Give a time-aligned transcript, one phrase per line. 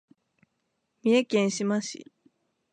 [1.03, 2.11] 三重県志摩市